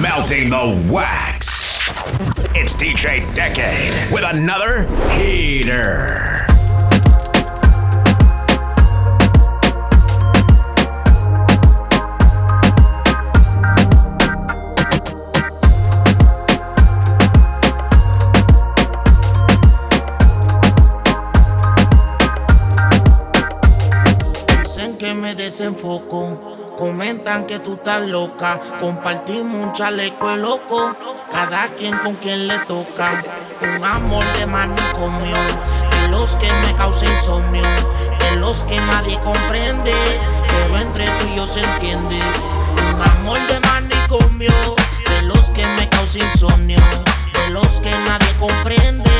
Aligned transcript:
melting 0.00 0.50
the 0.50 0.88
wax. 0.90 1.78
It's 2.54 2.74
DJ 2.74 3.22
Decade 3.34 4.12
with 4.12 4.24
another 4.24 4.84
heater. 5.10 6.46
Dicen 24.46 24.96
que 24.98 25.14
me 25.14 25.34
desenfoco 25.34 26.53
Comentan 26.78 27.46
que 27.46 27.60
tú 27.60 27.74
estás 27.74 28.02
loca. 28.02 28.60
Compartimos 28.80 29.60
un 29.60 29.72
chaleco 29.72 30.32
y 30.32 30.38
loco. 30.38 30.96
Cada 31.30 31.68
quien 31.68 31.96
con 31.98 32.16
quien 32.16 32.48
le 32.48 32.58
toca. 32.60 33.22
Un 33.62 33.84
amor 33.84 34.24
de 34.36 34.46
manicomio. 34.46 35.36
De 35.90 36.08
los 36.08 36.34
que 36.36 36.52
me 36.52 36.74
causa 36.74 37.06
insomnio. 37.06 37.62
De 38.18 38.32
los 38.36 38.64
que 38.64 38.80
nadie 38.80 39.18
comprende. 39.20 39.94
Pero 40.48 40.78
entre 40.78 41.06
tú 41.18 41.26
y 41.32 41.36
yo 41.36 41.46
se 41.46 41.60
entiende. 41.60 42.18
Un 42.76 43.02
amor 43.02 43.38
de 43.46 43.60
manicomio. 43.60 44.52
De 45.08 45.22
los 45.22 45.50
que 45.50 45.64
me 45.66 45.88
causa 45.88 46.18
insomnio. 46.18 46.78
De 47.34 47.50
los 47.50 47.80
que 47.80 47.90
nadie 47.90 48.32
comprende. 48.40 49.10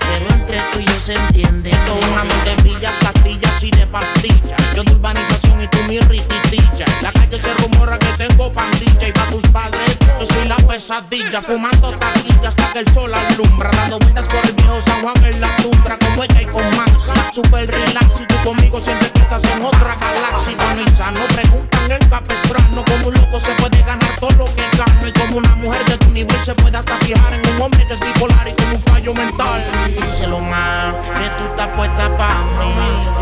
Pero 0.00 0.30
entre 0.34 0.60
tú 0.72 0.80
y 0.80 0.84
yo 0.86 0.98
se 0.98 1.14
entiende. 1.14 1.72
Un 2.10 2.18
amor 2.18 2.44
de 2.44 2.56
villas, 2.62 2.98
castillas 2.98 3.51
dosis 3.62 3.78
de 3.78 3.86
pastilla. 3.86 4.56
Yo 4.74 4.82
de 4.82 4.92
urbanización 4.92 5.60
y 5.60 5.66
tú 5.68 5.78
mi 5.84 5.98
riquitilla. 6.00 6.86
La 7.00 7.12
calle 7.12 7.38
se 7.38 7.54
rumora 7.54 7.98
que 7.98 8.26
tengo 8.26 8.52
pandilla 8.52 9.08
y 9.08 9.12
pa' 9.12 9.28
tus 9.28 9.46
padres 9.48 9.98
yo 10.18 10.26
soy 10.26 10.48
la 10.48 10.56
pesadilla. 10.56 11.40
Fumando 11.40 11.92
taquilla 11.92 12.48
hasta 12.48 12.72
que 12.72 12.80
el 12.80 12.92
sol 12.92 13.12
alumbra. 13.14 13.70
Dando 13.70 13.98
vueltas 14.00 14.26
por 14.26 14.44
el 14.44 14.52
viejo 14.54 14.80
San 14.80 15.02
Juan 15.02 15.24
en 15.24 15.40
la 15.40 15.56
tundra 15.56 15.98
con 15.98 16.18
huella 16.18 16.42
y 16.42 16.46
con 16.46 16.64
maxi. 16.76 17.12
Super 17.32 17.70
relax 17.70 18.20
y 18.20 18.26
tú 18.26 18.36
conmigo 18.44 18.80
sientes 18.80 19.10
que 19.10 19.20
estás 19.20 19.44
en 19.44 19.64
otra 19.64 19.96
galaxia. 19.96 20.54
Bueno 20.56 20.82
y 20.86 20.90
sano, 20.90 21.20
preguntan 21.28 21.90
el 21.90 22.08
capestrano 22.08 22.84
como 22.84 23.08
un 23.08 23.14
loco 23.14 23.40
se 23.40 23.52
puede 23.54 23.82
ganar 23.82 24.18
todo 24.18 24.32
lo 24.32 24.44
que 24.56 24.64
gano 24.76 25.06
y 25.06 25.12
como 25.12 25.38
una 25.38 25.54
mujer 25.56 25.84
de 25.84 25.98
tu 25.98 26.10
nivel 26.10 26.40
se 26.40 26.54
puede 26.54 26.76
hasta 26.76 26.98
fijar 26.98 27.32
en 27.32 27.54
un 27.54 27.62
hombre 27.62 27.86
que 27.86 27.94
es 27.94 28.00
bipolar 28.00 28.48
y 28.48 28.52
con 28.52 28.72
un 28.72 28.82
fallo 28.82 29.14
mental. 29.14 29.64
Díselo 29.88 30.40
más 30.40 30.94
que 30.94 31.28
tú 31.38 31.50
estás 31.50 31.68
puesta 31.76 32.16
para 32.16 32.42
mí 32.42 33.12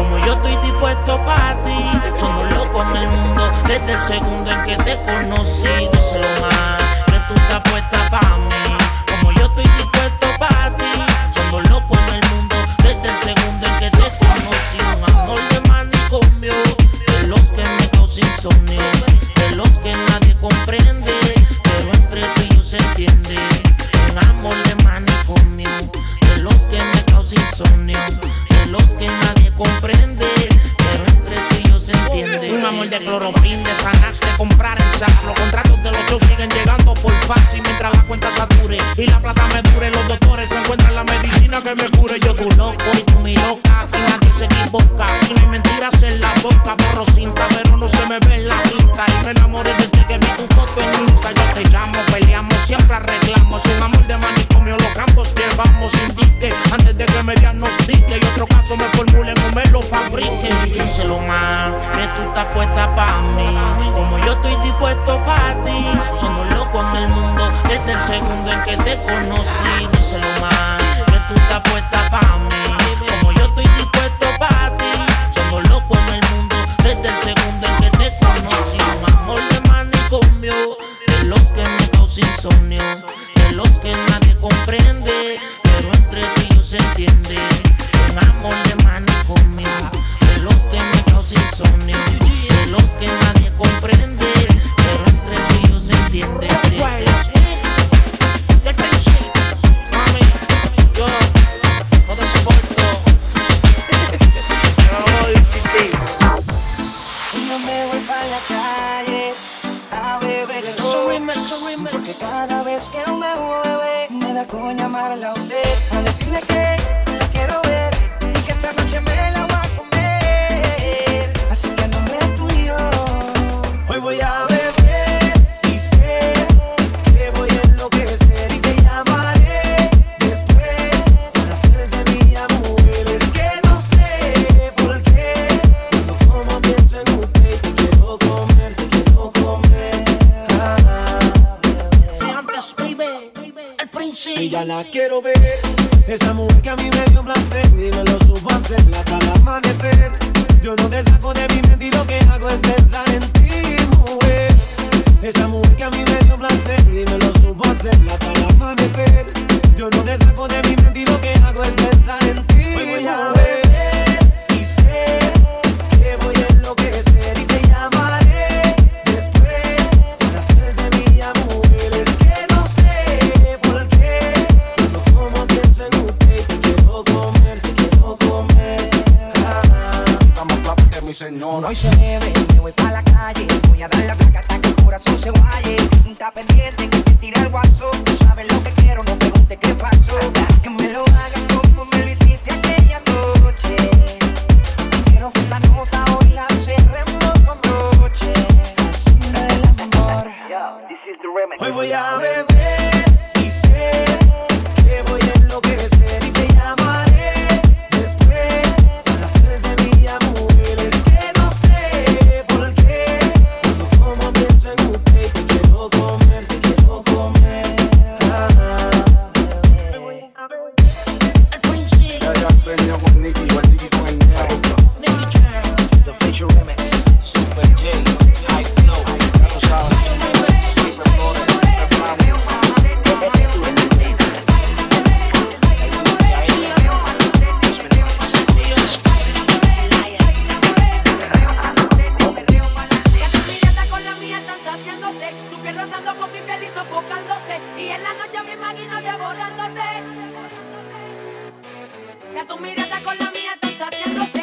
tu 252.47 252.59
mirada 252.59 253.01
con 253.01 253.19
la 253.19 253.31
mía 253.31 253.53
están 253.55 253.73
saciándose. 253.73 254.40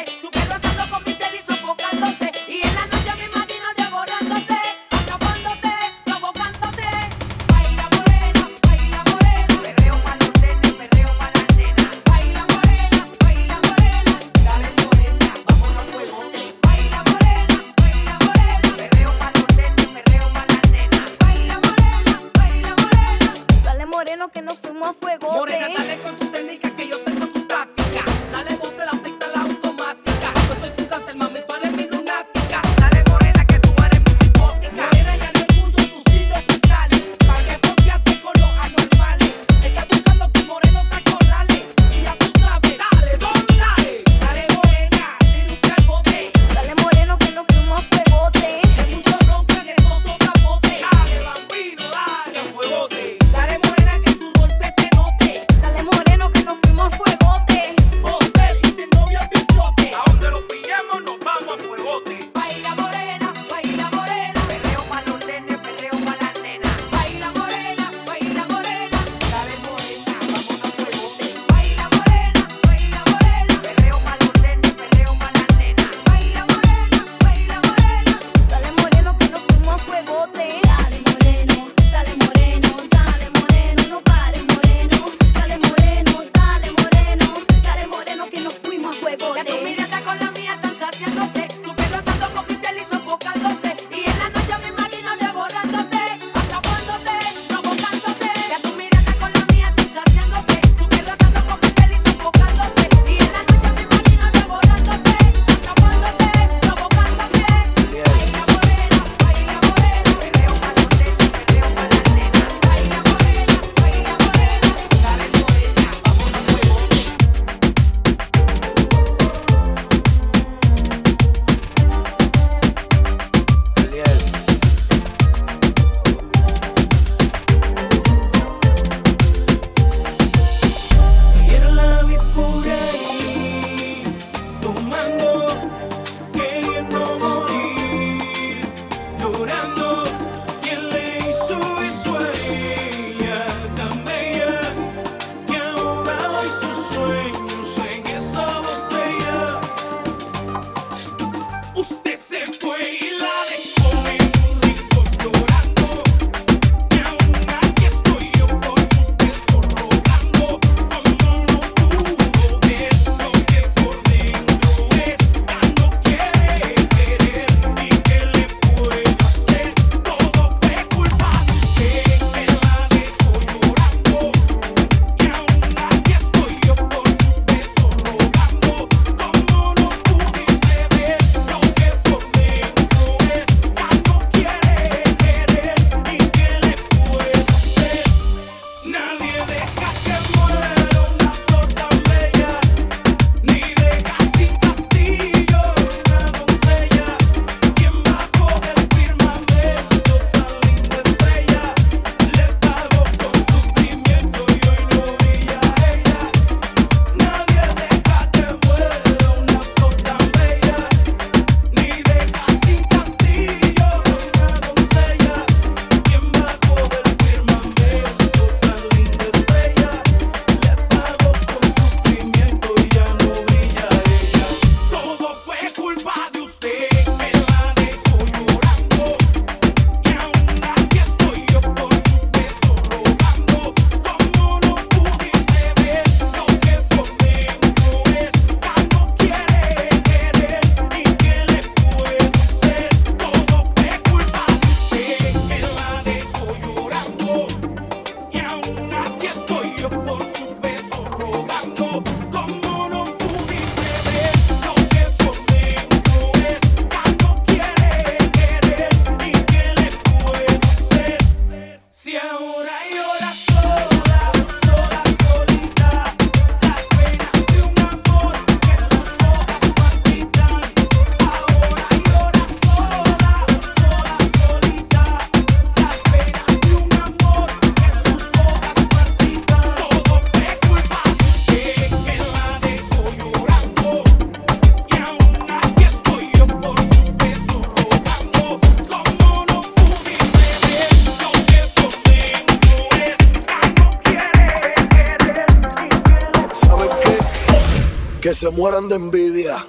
mueran 298.58 298.88
de 298.88 298.96
envidia. 298.96 299.64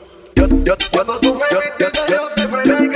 Cuando 0.91 1.19
tú 1.19 1.35
me 1.35 1.45
viste, 1.51 1.91
que 1.91 2.11
yo 2.11 2.27
te 2.29 2.47
frené 2.47 2.87
que 2.87 2.95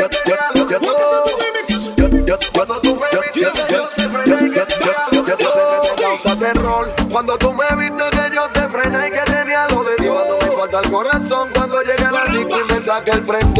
que 9.11 9.31
tenía 9.31 9.67
lo 9.69 9.83
de 9.83 9.95
Dios. 9.99 10.15
Cuando 10.15 10.37
me 10.39 10.57
falta 10.57 10.79
el 10.79 10.91
corazón, 10.91 11.49
cuando 11.53 11.81
llegué 11.83 12.11
la 12.11 12.25
disco 12.25 12.59
y 12.59 12.73
me 12.73 12.81
saca 12.81 13.11
el 13.11 13.25
frente 13.25 13.52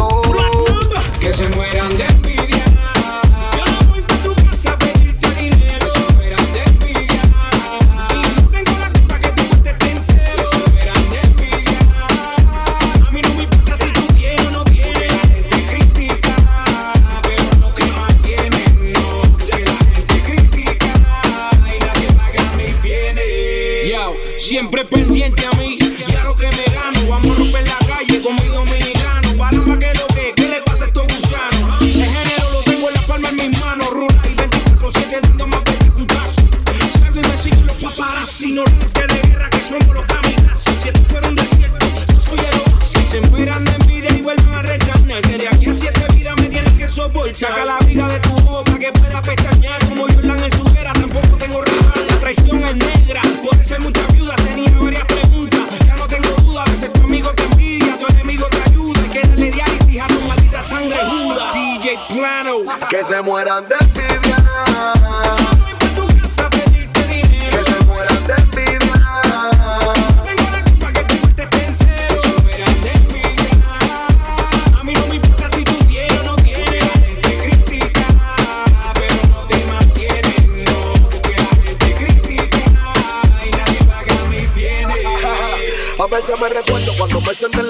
siempre 24.63 24.85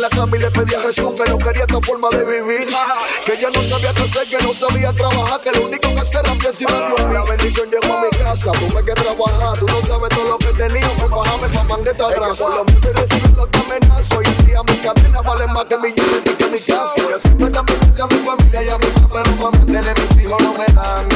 la 0.03 0.09
cama 0.09 0.35
y 0.35 0.39
le 0.41 0.51
pedí 0.51 0.75
a 0.75 0.81
Jesús 0.81 1.13
que 1.15 1.29
no 1.29 1.37
quería 1.37 1.63
esta 1.63 1.79
forma 1.81 2.09
de 2.09 2.25
vivir. 2.25 2.67
Que 3.25 3.37
ya 3.39 3.49
no 3.51 3.61
sabía 3.63 3.93
qué 3.93 4.03
hacer, 4.03 4.27
que 4.27 4.37
no 4.45 4.53
sabía 4.53 4.91
trabajar, 4.91 5.39
que 5.39 5.51
lo 5.51 5.65
único 5.65 5.87
que 5.95 6.05
se 6.05 6.19
era 6.19 6.33
encima 6.33 6.73
de 6.73 7.05
mí. 7.05 7.13
La 7.13 7.23
bendición 7.23 7.69
llegó 7.71 7.97
a 7.97 8.01
mi 8.01 8.09
casa, 8.09 8.51
tuve 8.51 8.83
que 8.83 8.91
trabajar, 8.91 9.59
tú 9.59 9.65
no 9.65 9.81
sabes 9.85 10.09
todo 10.09 10.27
lo 10.27 10.37
que 10.39 10.47
tenía, 10.47 10.91
me 10.99 11.07
bajaba 11.07 11.47
pa' 11.47 11.63
mangueta 11.63 12.09
grasa. 12.09 12.49
Las 12.49 12.73
mujeres 12.73 12.99
recibiendo 12.99 13.45
esta 13.45 13.59
amenazo 13.59 14.21
y 14.21 14.27
el 14.27 14.45
día 14.45 14.63
mis 14.63 14.77
cadenas 14.79 15.23
valen 15.23 15.53
más 15.53 15.65
que 15.65 15.77
millones 15.77 16.21
y 16.25 16.29
que 16.31 16.45
mi 16.47 16.59
casa. 16.59 16.93
Yo 16.97 17.19
siempre 17.21 17.49
tan 17.49 17.65
a 17.65 18.07
mi 18.07 18.17
familia 18.25 18.63
y 18.63 18.69
a 18.69 18.77
mi 18.77 18.87
papá, 18.87 19.23
pero 19.23 19.35
para 19.37 19.57
mantener 19.57 19.95
mis 20.01 20.23
hijos 20.23 20.41
no 20.41 20.53
me 20.53 20.65
dan. 20.65 21.07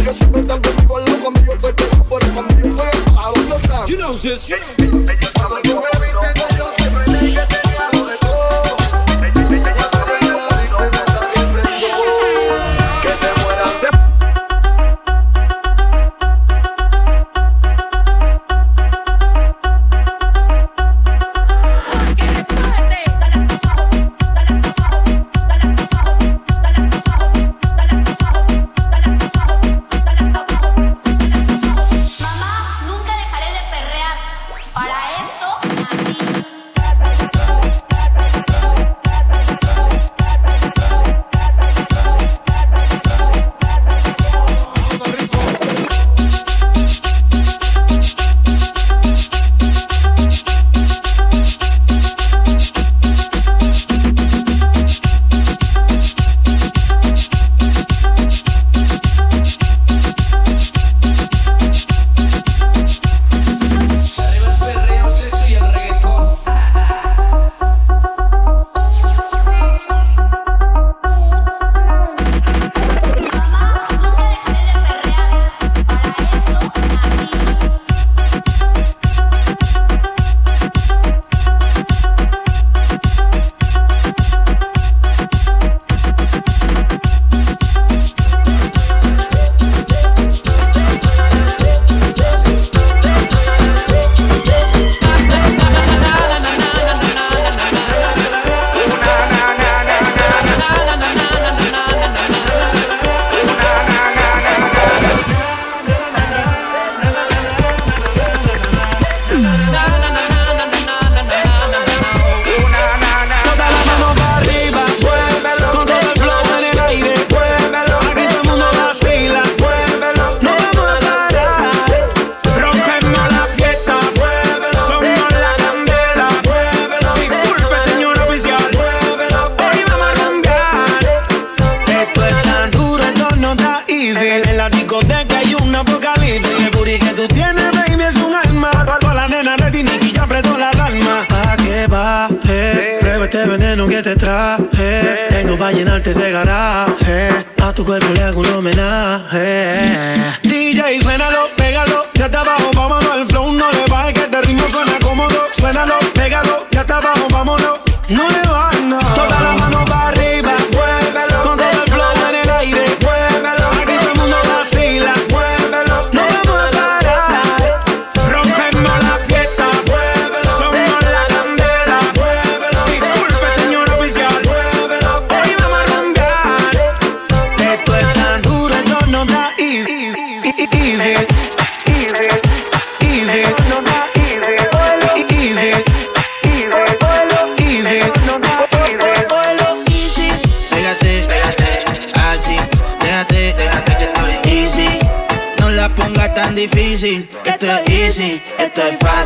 Ellos 0.00 0.16
siempre 0.18 0.40
están 0.40 0.60
conmigo 0.62 0.98
loco, 0.98 1.22
cuando 1.22 1.40
yo 1.44 1.52
estoy 1.52 1.72
pegado, 1.74 2.04
pero 2.10 2.34
cuando 2.34 2.54
yo 2.58 2.66
estoy 2.66 3.00
abajo, 3.12 3.36
no 3.48 3.56
están. 3.56 3.86
You 3.86 3.96
know 3.98 4.18
this. 4.18 4.50
Ellos 4.50 5.30
saben 5.38 5.62
que 5.62 5.74
me 5.74 5.80
viste 5.80 6.41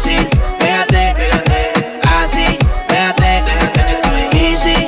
Pégate, 0.07 1.15
así, 2.21 2.59
déjate, 2.89 3.43
easy. 4.37 4.87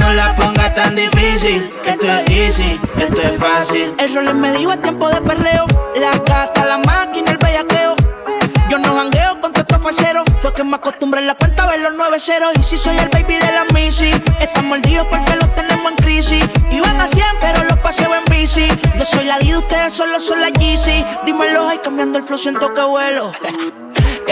No 0.00 0.12
la 0.14 0.34
pongas 0.34 0.74
tan 0.74 0.96
difícil, 0.96 1.70
esto 1.86 2.06
es 2.06 2.30
easy, 2.30 2.80
esto 2.98 3.22
es 3.22 3.38
fácil. 3.38 3.94
El 3.98 4.14
rol 4.14 4.34
me 4.34 4.50
dijo 4.52 4.72
es 4.72 4.82
tiempo 4.82 5.08
de 5.08 5.20
perreo. 5.20 5.66
La 5.96 6.10
gata, 6.18 6.64
la 6.64 6.78
máquina, 6.78 7.30
el 7.30 7.38
bellaqueo. 7.38 7.94
Yo 8.68 8.78
no 8.78 8.96
jangueo 8.96 9.40
con 9.40 9.52
estos 9.54 9.80
falseros. 9.80 10.24
Fue 10.42 10.52
que 10.52 10.64
me 10.64 10.74
acostumbré 10.74 11.20
en 11.20 11.28
la 11.28 11.34
cuenta 11.34 11.62
a 11.62 11.66
ver 11.66 11.80
los 11.80 11.92
9 11.96 12.18
ceros. 12.18 12.52
Y 12.58 12.62
si 12.64 12.76
soy 12.76 12.98
el 12.98 13.08
baby 13.10 13.34
de 13.34 13.52
la 13.52 13.64
Missy, 13.72 14.10
están 14.40 14.66
mordidos 14.66 15.06
porque 15.08 15.36
los 15.36 15.54
tenemos 15.54 15.92
en 15.92 15.96
crisis. 15.98 16.44
Iban 16.72 17.00
a 17.00 17.06
100, 17.06 17.24
pero 17.40 17.62
los 17.64 17.78
paseo 17.78 18.12
en 18.14 18.24
bici. 18.24 18.66
Yo 18.98 19.04
soy 19.04 19.24
la 19.24 19.38
D, 19.38 19.56
ustedes 19.56 19.92
solo 19.92 20.18
son 20.18 20.40
la 20.40 20.48
Yeezy. 20.48 21.04
Dímelo, 21.24 21.68
ay, 21.68 21.78
cambiando 21.78 22.18
el 22.18 22.24
flow, 22.24 22.38
siento 22.38 22.74
que 22.74 22.82
vuelo. 22.82 23.32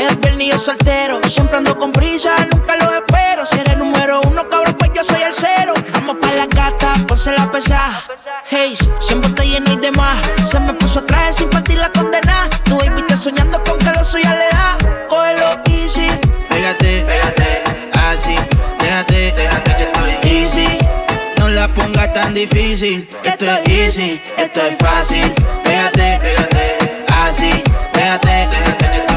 Es 0.09 0.21
viernes 0.21 0.47
y 0.47 0.51
yo 0.51 0.59
soltero, 0.59 1.21
siempre 1.29 1.57
ando 1.57 1.77
con 1.77 1.91
prisa, 1.91 2.37
nunca 2.53 2.77
lo 2.77 2.93
espero. 2.93 3.45
Si 3.45 3.59
eres 3.59 3.77
número 3.77 4.21
uno, 4.21 4.49
cabrón, 4.49 4.77
pues 4.79 4.93
yo 4.95 5.03
soy 5.03 5.21
el 5.23 5.33
cero. 5.33 5.75
Vamos 5.93 6.17
pa' 6.21 6.33
la 6.33 6.47
gata, 6.47 6.95
ponse 7.09 7.33
la 7.33 7.51
pesa. 7.51 8.05
Hey, 8.49 8.77
siempre 9.01 9.31
te 9.33 9.45
lleno 9.45 9.73
y 9.73 9.77
demás. 9.77 10.25
Se 10.49 10.61
me 10.61 10.75
puso 10.75 11.03
traje 11.03 11.33
sin 11.33 11.51
partir 11.51 11.79
la 11.79 11.91
condena. 11.91 12.49
Tu 12.65 12.77
baby 12.77 13.01
está 13.01 13.17
soñando 13.17 13.63
con 13.65 13.79
que 13.79 13.91
lo 13.91 14.05
suya 14.05 14.33
le 14.35 14.49
da. 14.51 14.79
Cógelo 15.09 15.61
easy. 15.71 16.07
Pégate, 16.51 17.05
así, 18.09 18.37
déjate, 18.79 19.35
easy. 20.23 20.79
No 21.39 21.49
la 21.49 21.67
pongas 21.67 22.13
tan 22.13 22.33
difícil, 22.33 23.09
que 23.25 23.31
esto 23.31 23.45
es 23.45 23.69
easy, 23.69 24.23
esto 24.37 24.61
es 24.61 24.77
fácil. 24.79 25.35
Pégate, 25.65 26.21
así, 27.25 27.51
déjate, 27.93 28.49
easy. 28.85 29.16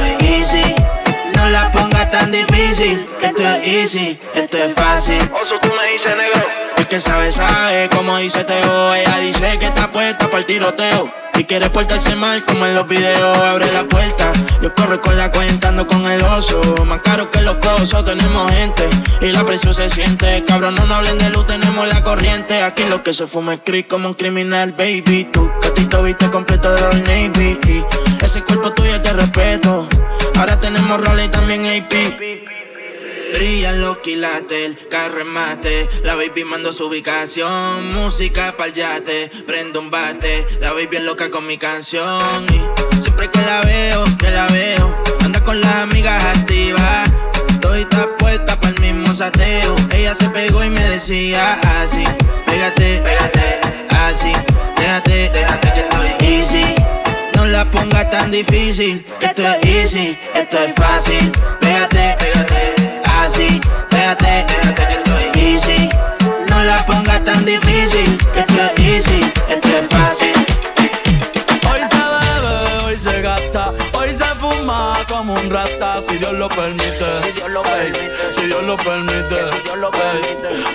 Tan 2.12 2.32
difícil, 2.32 3.06
que 3.20 3.28
esto 3.28 3.44
es 3.44 3.68
easy, 3.68 4.20
esto 4.34 4.58
es 4.58 4.74
fácil. 4.74 5.20
Oso, 5.40 5.60
tú 5.62 5.70
me 5.74 5.92
dices 5.92 6.16
negro. 6.16 6.69
Es 6.80 6.88
que 6.88 7.00
sabe, 7.00 7.30
sabe, 7.30 7.90
como 7.90 8.18
dice 8.18 8.46
Teo. 8.46 8.96
Ella 8.96 9.18
dice 9.18 9.60
que 9.60 9.66
está 9.66 9.92
puesta 9.92 10.28
para 10.28 10.38
el 10.40 10.46
tiroteo. 10.46 11.12
Y 11.38 11.44
quiere 11.44 11.70
portarse 11.70 12.16
mal 12.16 12.44
como 12.46 12.66
en 12.66 12.74
los 12.74 12.88
videos. 12.88 13.38
Abre 13.38 13.72
la 13.74 13.84
puerta, 13.84 14.32
yo 14.62 14.74
corro 14.74 15.00
con 15.02 15.18
la 15.18 15.30
cuenta, 15.30 15.70
ando 15.70 15.86
con 15.86 16.06
el 16.08 16.22
oso. 16.22 16.62
Más 16.86 17.02
caro 17.02 17.30
que 17.30 17.42
los 17.42 17.56
cosos, 17.56 18.06
tenemos 18.06 18.50
gente. 18.54 18.90
Y 19.20 19.28
la 19.34 19.46
presión 19.46 19.74
se 19.74 19.90
siente. 19.90 20.46
Cabrón, 20.46 20.76
no 20.76 20.86
nos 20.86 20.98
hablen 20.98 21.18
de 21.18 21.30
luz, 21.30 21.46
tenemos 21.48 21.86
la 21.88 22.02
corriente. 22.02 22.64
Aquí 22.64 22.86
lo 22.86 23.04
que 23.04 23.12
se 23.12 23.28
fuma 23.28 23.56
es 23.56 23.60
creep 23.66 23.90
como 23.90 24.08
un 24.08 24.14
criminal, 24.14 24.72
baby. 24.72 25.26
Tu 25.34 25.52
catito 25.62 26.02
viste 26.02 26.30
completo 26.30 26.72
de 26.74 26.82
Old 26.82 27.08
Navy. 27.08 27.60
Ese 28.22 28.42
cuerpo 28.44 28.72
tuyo 28.72 29.00
de 29.00 29.14
respeto. 29.14 29.88
Ahora 30.38 30.60
tenemos 30.60 31.02
role 31.02 31.26
y 31.26 31.28
también 31.28 31.66
AP. 31.66 32.59
Brillan 33.34 33.82
los 33.82 33.98
quilates, 34.00 34.66
el 34.66 34.88
carro 34.88 35.22
en 35.22 35.28
mate. 35.28 35.88
La 36.04 36.16
baby 36.16 36.44
mando 36.44 36.72
su 36.72 36.88
ubicación. 36.88 37.94
Música 37.94 38.56
pa'l 38.58 38.74
yate, 38.74 39.30
prendo 39.46 39.80
un 39.80 39.92
bate. 39.92 40.46
La 40.60 40.74
baby 40.74 40.98
es 40.98 41.04
loca 41.04 41.30
con 41.30 41.46
mi 41.46 41.58
canción. 41.58 42.46
Y 42.50 43.02
siempre 43.02 43.30
que 43.30 43.42
la 43.42 43.62
veo, 43.62 44.04
que 44.18 44.32
la 44.32 44.48
veo, 44.48 44.98
anda 45.24 45.44
con 45.44 45.62
las 45.62 45.76
amigas 45.76 46.24
activas. 46.24 47.10
Estoy 47.50 47.86
puesta 48.18 48.60
pa'l 48.60 48.80
mismo 48.80 49.14
sateo. 49.14 49.76
Ella 49.92 50.16
se 50.16 50.30
pegó 50.30 50.64
y 50.64 50.70
me 50.70 50.82
decía 50.90 51.60
así: 51.82 52.04
Pégate, 52.46 53.02
así, 53.90 54.32
déjate, 54.78 55.32
easy. 56.22 56.64
No 57.36 57.46
la 57.46 57.70
pongas 57.72 58.10
tan 58.10 58.32
difícil, 58.32 59.06
que 59.20 59.28
esto 59.28 59.44
es 59.44 59.66
easy, 59.66 60.18
esto 60.34 60.58
es 60.58 60.74
fácil. 60.76 61.32
Pégate, 61.62 62.18
así, 63.30 63.62
déjate, 63.92 64.46
easy. 65.36 65.90
No 66.50 66.64
la 66.64 66.86
pongas 66.86 67.24
tan 67.24 67.46
difícil, 67.46 68.18
que 68.34 68.40
esto 68.40 68.54
es 68.64 68.80
easy, 68.80 69.22
esto 69.50 69.68
es 69.68 69.88
fácil. 69.90 70.34
Hoy 71.70 71.82
se 71.92 72.02
bebe, 72.14 72.86
hoy 72.86 72.98
se 72.98 73.22
gasta, 73.22 73.72
hoy 73.94 74.14
se 74.14 74.26
fuma 74.40 75.06
como 75.08 75.34
un 75.34 75.50
rata, 75.50 76.02
si 76.02 76.18
Dios 76.18 76.34
lo 76.34 76.50
permite. 76.50 77.10
Si 77.24 77.32
Dios 77.34 77.50
lo 77.50 77.62
permite. 77.62 78.36
Si 78.36 78.42
Dios 78.48 78.64
lo 78.64 78.78
permite. 78.78 79.36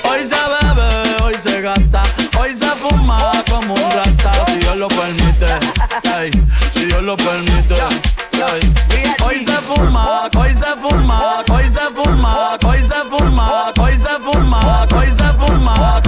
Hoy 0.08 0.22
se 0.22 0.36
bebe, 0.54 1.22
hoy 1.24 1.34
se 1.40 1.60
gasta, 1.60 2.02
hoy 2.38 2.54
se 2.54 2.70
fuma 2.82 3.32
como 3.50 3.74
un 3.74 3.90
rata, 3.90 4.32
si 4.46 4.58
Dios 4.58 4.76
lo 4.76 4.88
permite. 4.88 5.46
Ey. 6.16 6.30
Si 6.72 6.84
Dios 6.86 7.02
lo 7.02 7.16
permite. 7.16 7.74
Hoy 8.44 9.42
se 9.42 9.52
fuma, 9.62 10.28
hoy 10.36 10.54
se 10.54 10.66
fuma, 10.76 11.42
hoy 11.50 11.70
se 11.70 11.80
fuma, 11.94 12.58
hoy 12.62 12.82
se 12.82 12.94
fuma, 13.08 13.70
hoy 13.80 13.98
se 13.98 14.18
fuma, 14.18 14.84
hoy 14.94 15.10
fuma, 15.38 16.02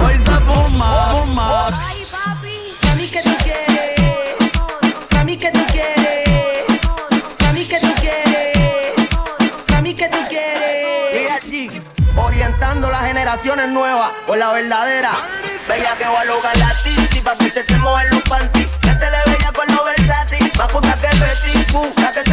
fuma, 0.45 1.07
fuma. 1.11 1.71
Mami, 2.83 3.07
que 3.07 3.21
tú 3.23 3.35
quieres? 3.43 4.35
Mami, 5.13 5.37
que 5.37 5.51
tú 5.51 5.65
quieres? 5.71 6.65
Mami, 7.41 7.65
que 7.65 7.79
tú 7.79 7.93
quieres? 7.99 8.93
Mami, 9.69 9.93
que 9.95 10.07
tú 10.07 10.17
quieres? 10.29 11.41
Orientando 12.15 12.89
las 12.91 13.01
generaciones 13.01 13.67
nuevas 13.69 14.11
por 14.27 14.37
la 14.37 14.51
verdadera. 14.51 15.11
Bella 15.67 15.97
que 15.97 16.05
va 16.05 16.21
a 16.21 16.25
lograr 16.25 16.57
la 16.57 16.73
tizi 16.83 17.19
pa' 17.21 17.35
que 17.37 17.49
se 17.49 17.63
te 17.63 17.77
mojen 17.79 18.09
los 18.11 18.21
panties. 18.21 18.67
Que 18.81 18.91
te 18.93 19.05
le 19.11 19.31
bella 19.33 19.51
con 19.51 19.75
lo 19.75 19.83
versátil. 19.83 20.51
Más 20.57 20.67
puta 20.69 20.95
que 20.95 21.07
Betty 21.17 21.71
Boo. 21.73 21.91
La 21.97 22.11
que 22.11 22.23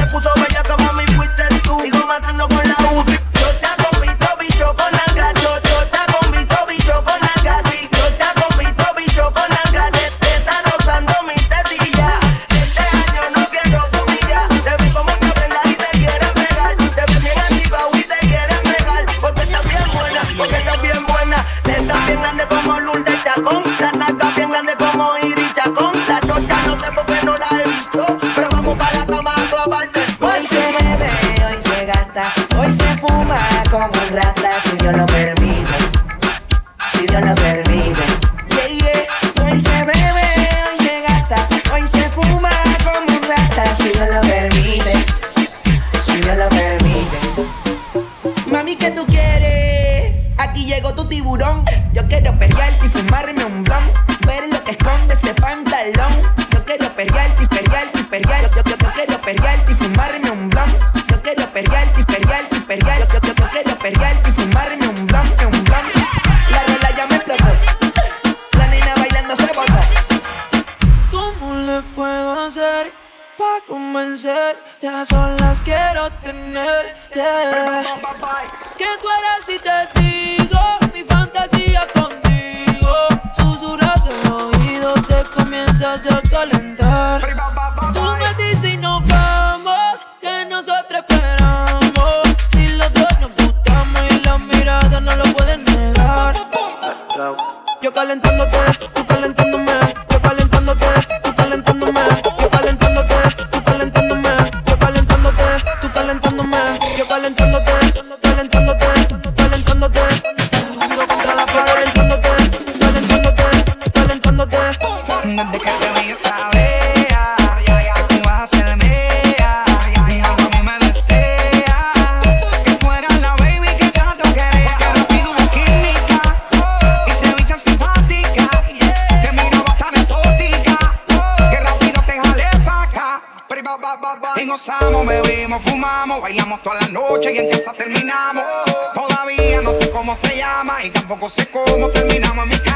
toda 136.63 136.81
la 136.81 136.89
noche 136.89 137.33
y 137.33 137.39
en 137.39 137.51
casa 137.51 137.73
terminamos. 137.73 138.45
Todavía 138.93 139.61
no 139.63 139.73
sé 139.73 139.91
cómo 139.91 140.15
se 140.15 140.37
llama 140.37 140.85
y 140.85 140.91
tampoco 140.91 141.29
sé 141.29 141.47
cómo 141.47 141.89
terminamos 141.91 142.45
en 142.45 142.51
mi 142.51 142.59
cama, 142.59 142.74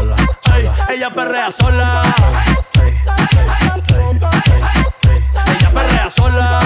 sola. 0.00 0.16
Sola. 0.16 0.76
Ey, 0.88 0.96
ella 0.96 1.10
perrea 1.10 1.52
sola. 1.52 2.02
Ella 5.46 5.70
perrea 5.72 6.10
sola. 6.10 6.60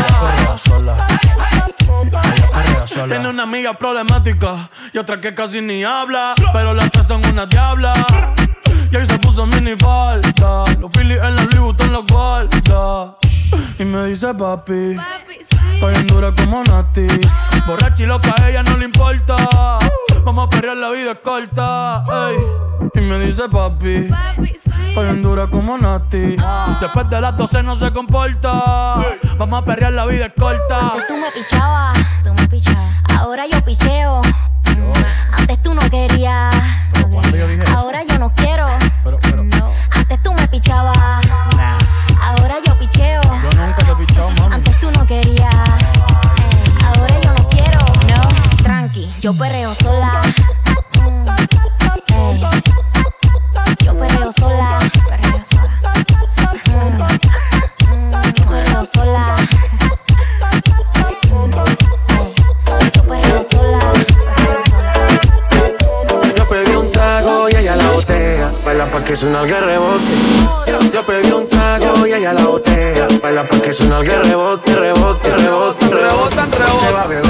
Perrea 2.52 2.86
sola. 2.86 3.06
Tiene 3.08 3.28
una 3.28 3.42
amiga 3.42 3.72
problemática 3.74 4.68
y 4.92 4.98
otra 4.98 5.20
que 5.20 5.34
casi 5.34 5.60
ni 5.60 5.84
habla. 5.84 6.34
Pero 6.52 6.74
las 6.74 6.90
tres 6.90 7.06
son 7.06 7.24
una 7.26 7.46
diabla. 7.46 7.92
Y 8.92 8.96
ahí 8.96 9.06
se 9.06 9.18
puso 9.18 9.46
mini 9.46 9.74
falta. 9.76 10.64
Los 10.78 10.92
Phillies 10.92 11.18
en 11.22 11.34
la 11.34 11.42
Louis 11.42 11.58
Vuitton 11.58 11.92
los 11.92 12.06
guarda. 12.06 13.16
Y 13.78 13.84
me 13.84 14.06
dice 14.06 14.32
papi. 14.34 14.96
Estoy 15.74 15.92
bien 15.92 16.06
dura 16.06 16.32
como 16.32 16.62
Nati. 16.62 17.06
Borracha 17.66 18.02
y 18.02 18.06
loca, 18.06 18.34
a 18.40 18.48
ella 18.48 18.62
no 18.62 18.76
le 18.76 18.84
importa. 18.84 19.36
Vamos 20.24 20.46
a 20.46 20.50
perrear, 20.50 20.76
la 20.76 20.90
vida 20.90 21.12
es 21.12 21.18
corta. 21.18 22.04
ey. 22.30 22.36
Y 22.94 23.00
me 23.00 23.18
dice 23.20 23.48
papi. 23.48 24.10
Estoy 24.88 25.04
bien 25.06 25.22
dura 25.22 25.46
como 25.48 25.76
Nati. 25.76 26.36
Después 26.80 27.10
de 27.10 27.20
las 27.20 27.36
12 27.36 27.62
no 27.62 27.76
se 27.76 27.92
comporta. 27.92 28.52
Vamos 29.38 29.62
a 29.62 29.64
perrear, 29.64 29.92
la 29.92 30.06
vida 30.06 30.26
es 30.26 30.32
corta. 30.38 30.78
Antes 30.80 31.06
tú 31.08 31.16
me 31.16 31.30
pichabas, 31.32 31.98
tú 32.22 32.34
me 32.34 32.48
pichabas. 32.48 32.94
Ahora 33.10 33.46
yo 33.46 33.64
picheo. 33.64 34.20
Antes 35.32 35.62
tú 35.62 35.74
no 35.74 35.88
querías. 35.90 36.54
Ahora 37.74 38.02
yo 38.04 38.18
no 38.18 38.32
quiero. 38.34 38.66
No. 39.42 39.72
Antes 39.90 40.22
tú 40.22 40.32
me 40.32 40.48
pichabas. 40.48 40.98
Ahora 42.20 42.56
yo 42.64 42.78
picheo. 42.78 43.20
Yo 43.22 43.60
nunca 43.60 43.84
te 43.84 43.90
he 43.90 43.96
pichado, 43.96 44.30
mami. 44.30 44.54
Antes 44.54 44.80
tú 44.80 44.90
no 44.90 45.06
querías. 45.06 45.54
Ahora 46.86 47.20
yo 47.22 47.32
no 47.34 47.48
quiero. 47.48 47.78
No, 47.78 48.62
tranqui, 48.62 49.12
yo 49.20 49.34
perreo 49.34 49.74
sola. 49.74 49.93
Sola. 59.04 59.36
Yo 62.94 63.02
perreo 63.04 63.42
sola. 63.44 63.78
Yo 66.36 66.48
pedí 66.48 66.74
un 66.76 66.90
trago 66.92 67.48
y 67.50 67.56
ella 67.56 67.76
la 67.76 67.90
botella. 67.90 68.50
Baila 68.64 68.86
pa' 68.86 69.04
que 69.04 69.16
suena 69.16 69.42
el 69.42 69.48
rebote. 69.48 70.14
Yo 70.92 71.02
pedí 71.02 71.32
un 71.32 71.48
trago 71.48 72.06
y 72.06 72.12
ella 72.12 72.32
la 72.32 72.44
botella. 72.44 73.08
Baila 73.22 73.44
pa' 73.44 73.60
que 73.60 73.72
suena 73.72 73.98
el 73.98 74.06
rebote, 74.06 74.74
rebote, 74.74 75.36
rebote, 75.36 75.86
rebote. 75.86 76.36
Se 76.80 76.92
va 76.92 77.02
a 77.02 77.06
beber. 77.06 77.24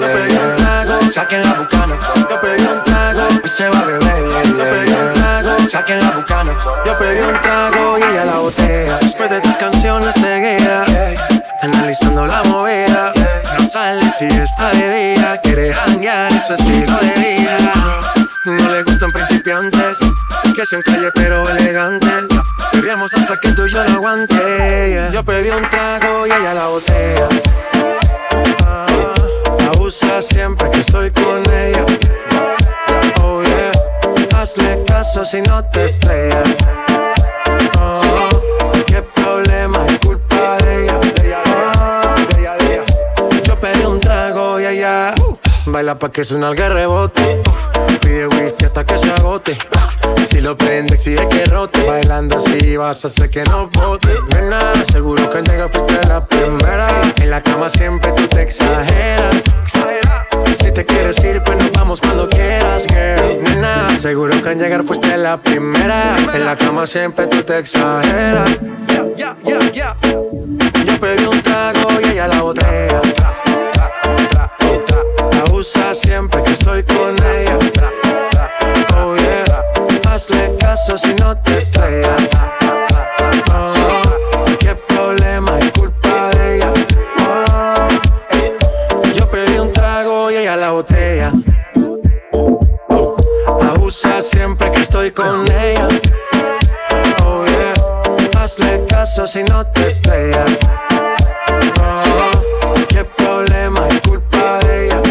Yo 0.00 0.06
pedí 0.14 0.36
un 0.36 0.56
trago, 0.56 0.94
saquen 1.12 1.42
la 1.42 1.54
bucana. 1.54 1.98
Yo 2.30 2.40
pedí 2.40 2.64
un 2.64 2.84
trago 2.84 3.22
y 3.44 3.48
se 3.48 3.68
va 3.68 3.78
a 3.78 3.84
beber. 3.84 4.28
Yo 4.58 4.64
pedí 4.72 4.92
un 4.92 4.93
trago, 4.93 4.93
saquen 5.74 5.98
la 5.98 6.10
bucana. 6.12 6.56
Yo 6.86 6.96
pedí 6.98 7.20
un 7.20 7.40
trago 7.40 7.98
y 7.98 8.02
ella 8.02 8.24
la 8.26 8.38
botella. 8.38 8.98
Después 9.00 9.28
de 9.28 9.40
tres 9.40 9.56
canciones 9.56 10.14
seguidas, 10.14 10.88
analizando 11.62 12.28
la 12.28 12.44
movida. 12.44 13.12
No 13.58 13.68
sale 13.68 14.08
si 14.16 14.26
está 14.26 14.70
de 14.70 15.14
día, 15.16 15.40
quiere 15.42 15.74
janguear 15.74 16.30
en 16.30 16.42
su 16.42 16.54
estilo 16.54 16.96
de 16.98 17.12
vida. 17.20 17.58
No 18.44 18.68
le 18.68 18.84
gustan 18.84 19.10
principiantes, 19.10 19.98
que 20.54 20.64
sean 20.64 20.82
calle 20.82 21.10
pero 21.12 21.48
elegantes. 21.48 22.24
Queríamos 22.70 23.12
hasta 23.12 23.36
que 23.40 23.50
tú 23.50 23.66
y 23.66 23.70
yo 23.70 23.82
lo 23.82 23.94
aguante. 23.94 25.10
Yo 25.12 25.24
pedí 25.24 25.50
un 25.50 25.68
trago 25.70 26.24
y 26.24 26.30
ella 26.30 26.54
la 26.54 26.66
botella. 26.66 27.28
Ah, 28.64 28.86
abusa 29.74 30.22
siempre 30.22 30.70
que 30.70 30.80
estoy 30.80 31.10
con 31.10 31.42
ella. 31.52 31.84
Oh 33.22 33.42
yeah, 33.42 33.72
hazle 34.44 34.84
caso 34.84 35.24
si 35.24 35.40
no 35.40 35.64
te 35.70 35.86
estrellas. 35.86 36.48
Oh, 37.80 38.20
qué 38.86 39.02
problema 39.02 39.86
es 39.88 39.98
culpa 40.00 40.58
de 40.58 40.84
ella. 40.84 41.00
Ah, 41.76 42.14
Yo 43.42 43.58
pedí 43.58 43.84
un 43.86 44.00
trago 44.00 44.60
y 44.60 44.66
ella 44.66 45.14
baila 45.64 45.98
pa' 45.98 46.10
que 46.10 46.24
suena 46.24 46.50
el 46.50 46.56
rebote. 46.56 47.42
Pide 48.02 48.26
whisky 48.26 48.66
hasta 48.66 48.84
que 48.84 48.98
se 48.98 49.10
agote. 49.12 49.56
Si 50.28 50.42
lo 50.42 50.56
prende, 50.58 50.96
exige 50.96 51.26
que 51.28 51.46
rote. 51.46 51.82
Bailando 51.86 52.36
así 52.36 52.76
vas 52.76 53.02
a 53.04 53.08
hacer 53.08 53.30
que 53.30 53.44
no 53.44 53.68
bote. 53.68 54.14
Nena, 54.34 54.60
seguro 54.92 55.30
que 55.30 55.38
al 55.38 55.44
llegar 55.44 55.70
fuiste 55.70 56.06
la 56.06 56.26
primera. 56.26 56.88
En 57.16 57.30
la 57.30 57.40
cama 57.42 57.70
siempre 57.70 58.12
tú 58.12 58.28
te 58.28 58.42
exageras. 58.42 59.42
Si 60.56 60.72
te 60.72 60.84
quieres 60.84 61.22
ir, 61.24 61.42
pues 61.42 61.58
nos 61.58 61.72
vamos 61.72 62.00
cuando 62.00 62.28
quieras, 62.28 62.84
girl. 62.86 63.42
Nena, 63.42 63.88
seguro 63.98 64.42
que 64.42 64.48
al 64.50 64.58
llegar 64.58 64.84
fuiste 64.84 65.16
la 65.16 65.36
primera. 65.40 66.16
En 66.34 66.44
la 66.44 66.56
cama 66.56 66.86
siempre 66.86 67.26
tú 67.26 67.42
te 67.42 67.58
exageras. 67.58 68.58
Yeah, 69.16 69.36
yeah, 69.44 69.70
yeah, 69.72 69.96
Yo 70.84 71.00
pedí 71.00 71.24
un 71.24 71.40
trago 71.42 71.88
y 72.02 72.10
ella 72.10 72.28
la 72.28 72.42
botella. 72.42 73.00
La 75.30 75.52
usa 75.52 75.94
siempre 75.94 76.42
que 76.42 76.52
estoy 76.52 76.82
con 76.84 77.14
ella. 77.14 77.58
Oh 78.96 79.16
yeah. 79.16 80.12
Hazle 80.12 80.56
caso 80.58 80.96
si 80.96 81.14
no 81.14 81.36
te 81.38 81.58
estrellas. 81.58 82.28
Oh, 83.52 83.93
si 99.34 99.42
no 99.42 99.66
te 99.66 99.88
estrellas. 99.88 100.48
Oh, 101.82 102.72
qué 102.88 103.04
problema 103.04 103.88
es 103.88 104.00
culpa 104.02 104.60
de 104.60 104.86
ella. 104.86 105.02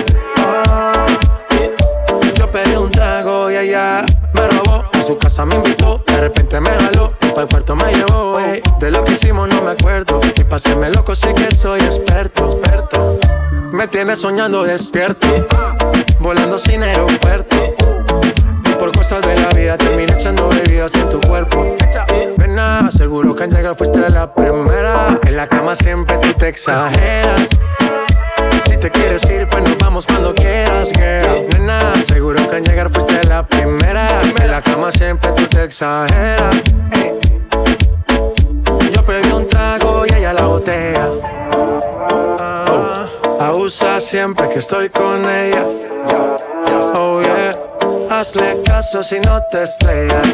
Oh, 2.10 2.22
yo 2.34 2.50
pedí 2.50 2.74
un 2.78 2.90
trago 2.90 3.52
y 3.52 3.58
ella 3.58 4.06
me 4.34 4.48
robó. 4.48 4.86
A 4.94 5.04
su 5.06 5.18
casa 5.18 5.44
me 5.44 5.56
invitó, 5.56 6.02
de 6.08 6.22
repente 6.22 6.62
me 6.62 6.70
jaló. 6.70 7.12
Para 7.20 7.42
el 7.42 7.48
puerto 7.50 7.76
me 7.76 7.94
llevó. 7.94 8.40
ey. 8.40 8.62
De 8.80 8.92
lo 8.92 9.04
que 9.04 9.12
hicimos 9.12 9.50
no 9.50 9.62
me 9.62 9.72
acuerdo. 9.72 10.22
Y 10.38 10.44
paséme 10.46 10.90
loco, 10.90 11.16
sí 11.16 11.28
que 11.34 11.54
soy 11.54 11.82
experto, 11.82 12.46
experto. 12.46 13.20
Me 13.74 13.90
tienes 13.90 14.22
soñando 14.22 14.64
despierto, 14.64 15.28
volando 16.22 16.58
sin 16.58 16.82
aeropuerto. 16.82 17.42
Si 28.65 28.75
te 28.75 28.91
quieres 28.91 29.23
ir, 29.29 29.47
pues 29.47 29.63
nos 29.63 29.77
vamos 29.77 30.06
cuando 30.06 30.36
quieras, 30.36 30.91
girl. 30.91 31.47
Nena, 31.47 31.93
seguro 32.06 32.49
que 32.49 32.58
al 32.58 32.63
llegar 32.63 32.91
fuiste 32.91 33.23
la 33.29 33.47
primera. 33.47 34.19
En 34.41 34.51
la 34.51 34.62
cama 34.62 34.91
siempre 34.91 35.32
tú 35.32 35.47
te 35.47 35.63
exageras. 35.63 36.62
Yo 38.93 39.06
pedí 39.06 39.32
un 39.32 39.47
trago 39.47 40.06
y 40.06 40.13
ella 40.13 40.34
la 40.34 40.45
botella. 40.47 41.12
Ah, 42.38 43.08
abusa 43.39 44.01
siempre 44.01 44.49
que 44.49 44.60
estoy 44.60 44.89
con 44.89 45.23
ella. 45.29 45.65
Oh 46.93 47.21
yeah, 47.21 47.58
hazle 48.19 48.62
caso 48.65 49.01
si 49.01 49.17
no 49.21 49.39
te 49.49 49.63
estrellas. 49.63 50.27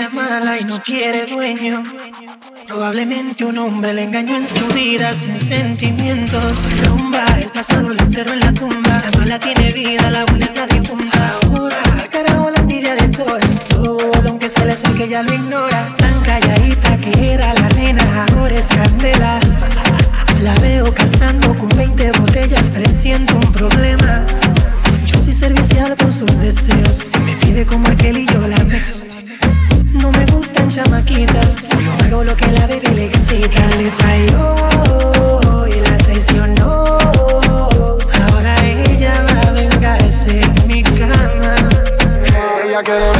Ser 0.00 0.12
mala 0.12 0.58
y 0.58 0.64
no 0.64 0.82
quiere 0.82 1.26
dueño, 1.26 1.84
probablemente 2.66 3.44
un 3.44 3.58
hombre 3.58 3.92
le 3.92 4.02
engañó 4.02 4.36
en 4.36 4.46
su 4.46 4.66
vida 4.74 5.12
sin 5.12 5.36
sentimientos. 5.36 6.66
Rumba, 6.84 7.24
el 7.38 7.50
pasado 7.50 7.94
lo 7.94 8.02
enterró 8.02 8.32
en 8.32 8.40
la 8.40 8.52
tumba. 8.52 9.02
La 9.04 9.18
mala 9.18 9.38
tiene 9.38 9.70
vida, 9.72 10.10
la 10.10 10.24
buena 10.24 10.46
está 10.46 10.66
difunta. 10.66 11.38
Ahora, 11.44 11.76
carajo 12.10 12.50
la 12.50 12.58
envidia 12.58 12.94
de 12.96 13.08
todo 13.08 13.36
esto, 13.36 13.98
aunque 14.26 14.48
se 14.48 14.64
le 14.64 14.74
sé 14.74 14.92
que 14.94 15.06
ya 15.06 15.22
lo 15.22 15.32
ignora. 15.32 15.94
Tan 15.96 16.20
calladita 16.22 16.96
que 16.98 17.32
era 17.34 17.54
la 17.54 17.68
nena, 17.68 18.26
ahora 18.32 18.54
es 18.56 18.66
candela. 18.66 19.38
La 20.42 20.54
veo 20.56 20.92
cazando 20.92 21.56
con 21.56 21.68
20 21.68 22.10
botellas, 22.18 22.70
presiento 22.70 23.34
un 23.36 23.52
problema. 23.52 24.26
Yo 25.06 25.18
soy 25.22 25.32
servicial 25.32 25.96
con 25.96 26.10
sus 26.10 26.40
deseos. 26.40 27.12
Si 27.12 27.18
me 27.18 27.36
pide 27.36 27.64
como 27.64 27.86
aquel 27.86 28.18
y 28.18 28.26
yo 28.26 28.40
la 28.40 28.58
next. 28.64 29.23
No 29.94 30.10
me 30.10 30.26
gustan 30.26 30.68
chamaquitas. 30.68 31.68
Hago 32.04 32.24
lo 32.24 32.36
que 32.36 32.46
la 32.52 32.66
bebé 32.66 32.90
le 32.94 33.04
excita. 33.04 33.66
Le 33.76 33.90
falló 33.92 35.66
y 35.66 35.80
la 35.80 35.96
traicionó. 35.98 36.98
Ahora 38.28 38.54
ella 38.66 39.24
va 39.28 39.48
a 39.48 39.52
vengarse 39.52 40.40
en 40.40 40.54
mi 40.68 40.82
cama. 40.82 41.54
Ella 42.66 42.82
quiere 42.82 43.13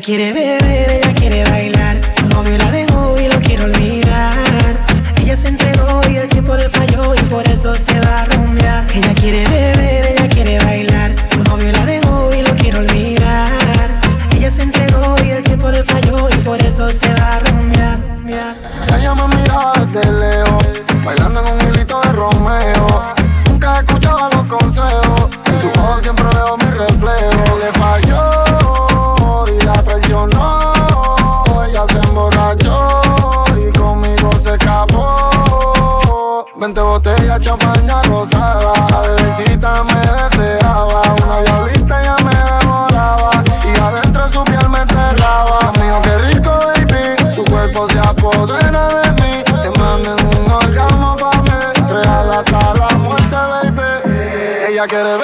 quiere 0.00 0.32
beber, 0.32 0.99
Ella 54.92 55.02
quiere 55.02 55.19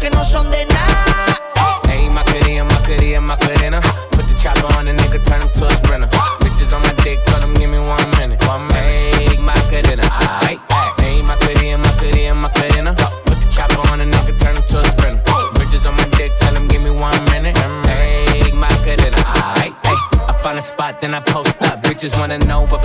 que 0.00 0.10
no 0.10 0.24
son 0.24 0.50
de 0.50 0.64
nada. 0.64 1.40
Hey, 1.86 2.08
my 2.08 2.24
cutie 2.24 2.58
and 2.58 2.68
my 2.68 2.76
cutie 2.86 3.14
and 3.14 3.26
my 3.26 3.36
cutina. 3.36 3.80
Put 4.10 4.26
the 4.26 4.34
chopper 4.34 4.66
on 4.78 4.86
the 4.86 4.92
nigga, 4.92 5.20
turn 5.28 5.42
him 5.42 5.50
to 5.60 5.66
a 5.66 5.70
sprinter. 5.76 6.08
Bitches 6.40 6.74
on 6.74 6.80
my 6.82 6.92
dick, 7.04 7.18
tell 7.26 7.40
him 7.40 7.52
give 7.54 7.70
me 7.70 7.78
one 7.78 8.08
minute. 8.16 8.40
One 8.48 8.66
minute, 8.68 9.40
my 9.40 9.52
cutina. 9.68 10.04
Hey, 10.40 10.56
hey, 11.04 11.22
my 11.22 11.36
cutie 11.36 11.70
and 11.70 11.82
my 11.82 11.92
cutie 12.00 12.26
and 12.26 12.40
my 12.40 12.48
cutina. 12.48 12.96
Put 13.28 13.38
the 13.38 13.48
chopper 13.52 13.84
on 13.92 13.98
the 13.98 14.06
nigga, 14.06 14.32
turn 14.40 14.56
him 14.56 14.64
to 14.72 14.78
a 14.80 14.84
sprinter. 14.88 15.22
Bitches 15.60 15.86
on 15.86 15.94
my 15.96 16.08
dick, 16.16 16.32
tell 16.38 16.54
him 16.56 16.66
give 16.68 16.82
me 16.82 16.90
one 16.90 17.20
minute. 17.30 17.56
Hey, 17.86 18.40
my 18.56 18.68
cutina. 18.80 19.20
Hey, 19.60 19.68
hey, 19.84 19.98
I 20.28 20.32
find 20.42 20.56
a 20.58 20.62
spot, 20.62 21.00
then 21.02 21.12
I 21.12 21.20
post 21.20 21.62
up. 21.62 21.82
Bitches 21.82 22.18
wanna 22.18 22.38
know 22.48 22.64
what 22.72 22.82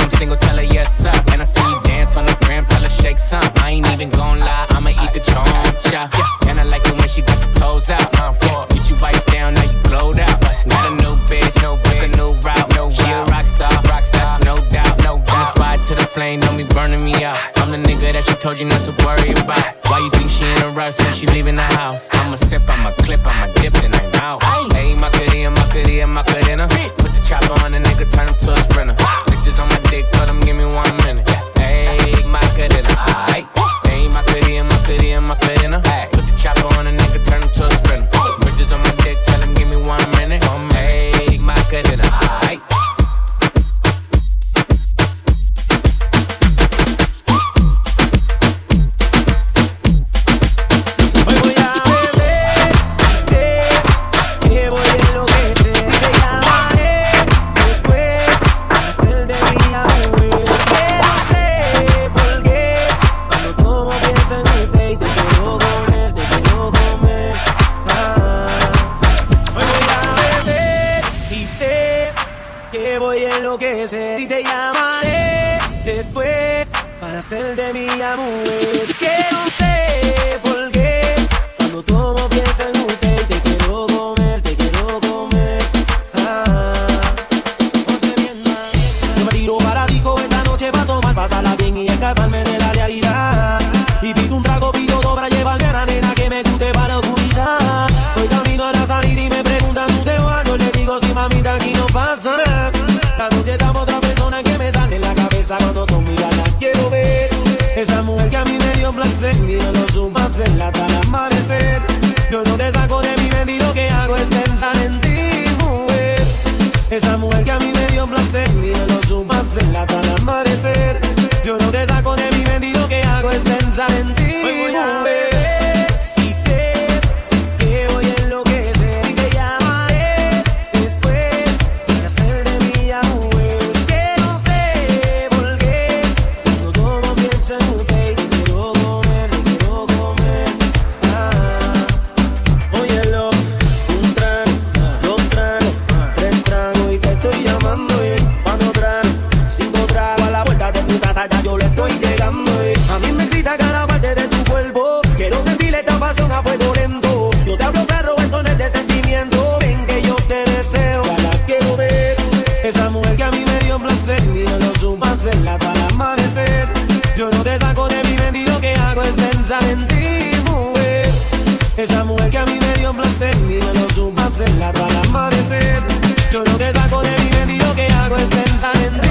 conoces 174.35 174.57
la 174.57 174.69
al 174.69 174.95
amanecer. 175.07 175.83
Yo 176.31 176.43
no 176.43 176.57
te 176.57 176.71
saco 176.73 177.01
de 177.01 177.11
mi 177.19 177.29
medio, 177.45 177.75
que 177.75 177.87
hago 177.87 178.17
es 178.17 178.25
pensar 178.25 178.75
en 178.77 178.99
ti, 178.99 179.09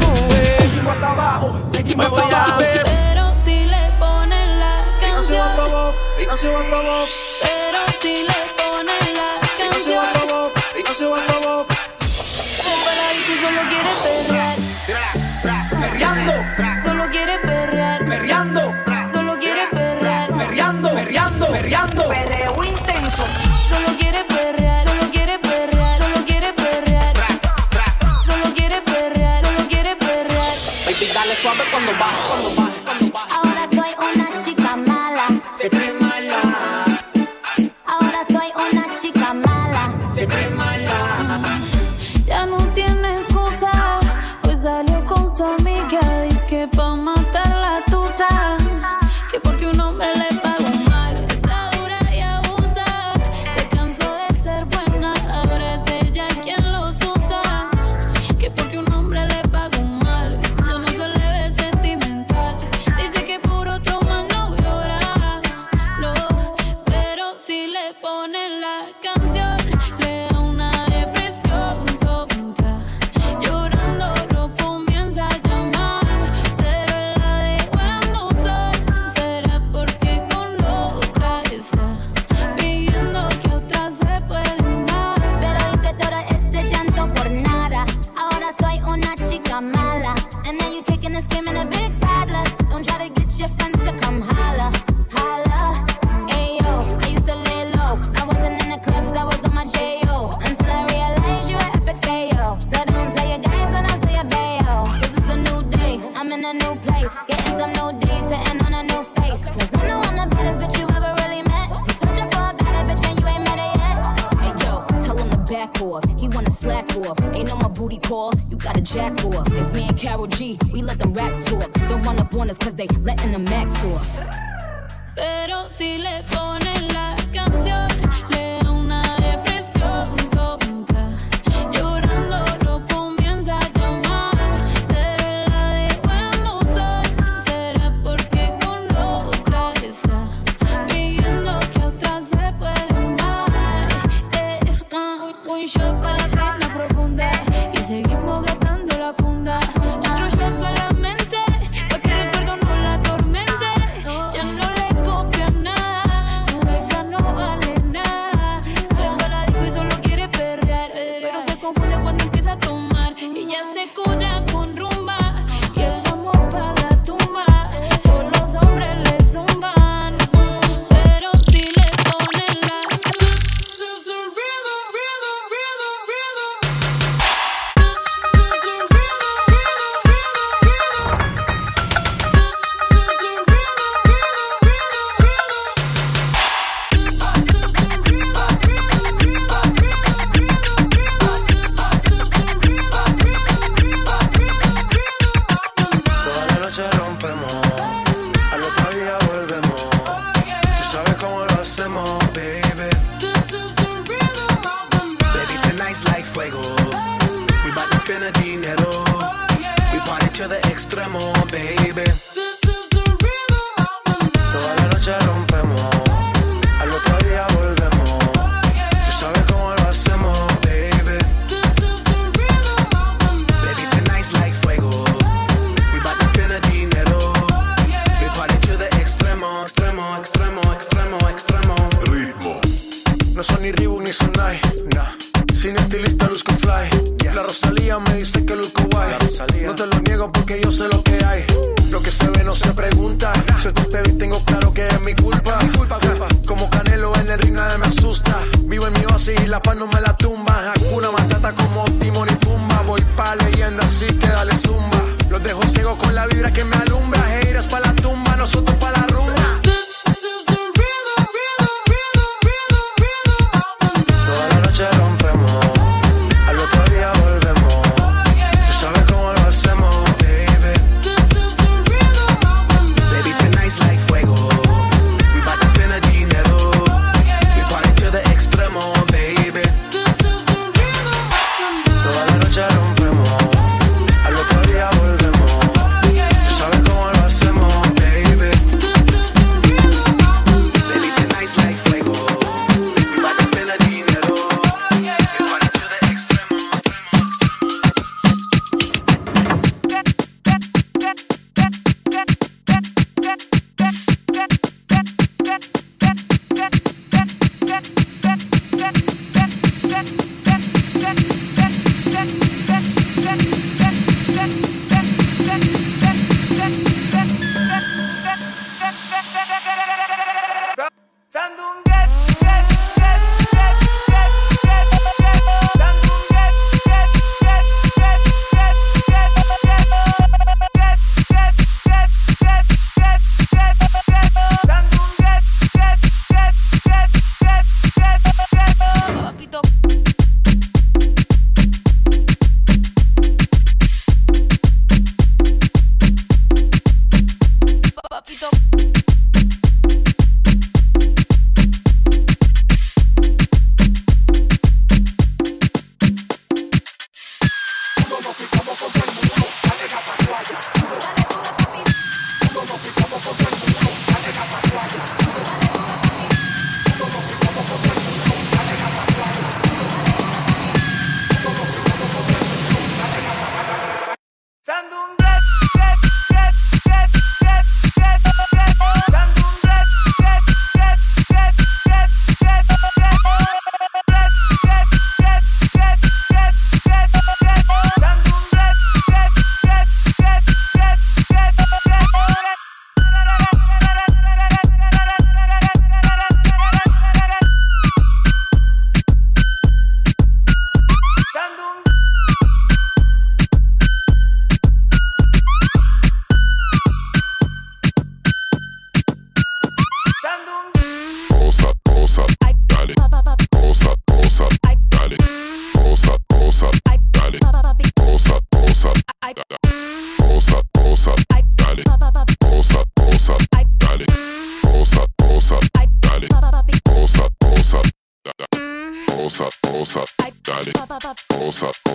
mujer. 0.00 1.04
abajo, 1.04 1.54
me 1.72 2.08
voy 2.08 2.22
a 2.32 2.44
hacer. 2.44 2.82
Pero 2.84 3.34
si 3.36 3.64
le 3.64 3.90
ponen 3.98 4.60
la 4.60 4.84
canción. 5.00 5.46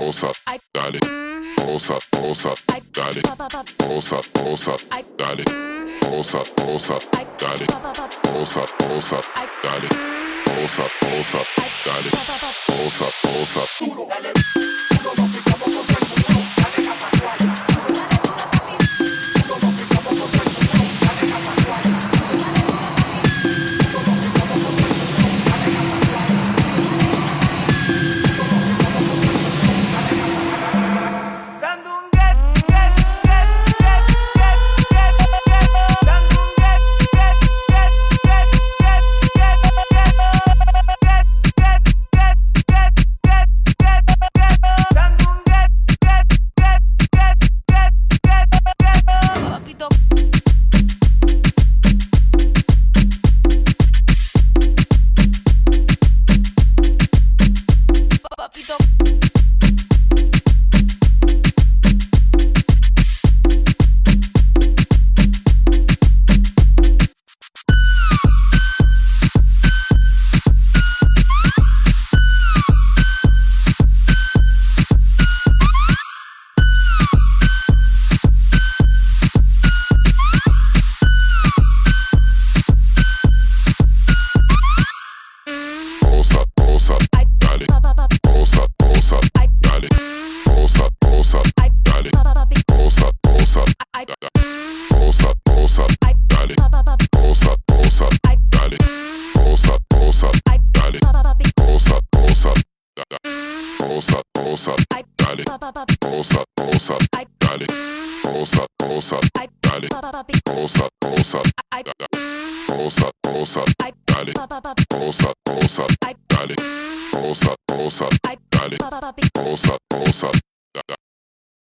osa, 0.07 0.31
dale, 0.73 0.99
osa, 1.67 1.97
osa, 2.21 2.53
dale, 2.93 3.21
osa, 3.89 4.19
osa, 4.45 4.75
dale, 5.17 5.43
osa, 6.11 6.39
osa, 6.67 6.97
dale, 7.39 7.65
osa, 8.41 8.61
osa, 8.95 9.19
dale, 9.63 9.89
osa, 10.63 10.83
osa, 11.19 11.39
dale, 11.85 12.09
osa, 12.85 13.05
osa, 13.41 13.61
duro, 13.85 14.07
vale, 14.07 15.50